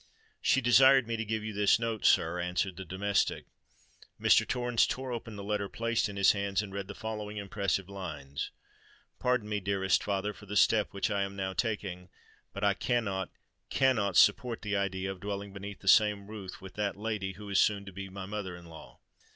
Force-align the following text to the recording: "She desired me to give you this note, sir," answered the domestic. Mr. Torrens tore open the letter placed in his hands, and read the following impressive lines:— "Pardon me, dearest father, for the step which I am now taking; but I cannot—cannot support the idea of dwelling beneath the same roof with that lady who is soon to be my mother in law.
"She 0.41 0.61
desired 0.61 1.05
me 1.05 1.15
to 1.15 1.23
give 1.23 1.43
you 1.43 1.53
this 1.53 1.77
note, 1.77 2.05
sir," 2.05 2.39
answered 2.39 2.75
the 2.75 2.83
domestic. 2.85 3.45
Mr. 4.19 4.47
Torrens 4.47 4.87
tore 4.87 5.11
open 5.11 5.35
the 5.35 5.43
letter 5.43 5.69
placed 5.69 6.09
in 6.09 6.15
his 6.15 6.31
hands, 6.31 6.63
and 6.63 6.73
read 6.73 6.87
the 6.87 6.95
following 6.95 7.37
impressive 7.37 7.87
lines:— 7.87 8.49
"Pardon 9.19 9.47
me, 9.47 9.59
dearest 9.59 10.03
father, 10.03 10.33
for 10.33 10.47
the 10.47 10.55
step 10.57 10.87
which 10.89 11.11
I 11.11 11.21
am 11.21 11.35
now 11.35 11.53
taking; 11.53 12.09
but 12.51 12.63
I 12.63 12.73
cannot—cannot 12.73 14.17
support 14.17 14.63
the 14.63 14.75
idea 14.75 15.11
of 15.11 15.19
dwelling 15.19 15.53
beneath 15.53 15.81
the 15.81 15.87
same 15.87 16.25
roof 16.25 16.59
with 16.61 16.73
that 16.73 16.97
lady 16.97 17.33
who 17.33 17.47
is 17.51 17.59
soon 17.59 17.85
to 17.85 17.93
be 17.93 18.09
my 18.09 18.25
mother 18.25 18.55
in 18.55 18.65
law. 18.65 19.01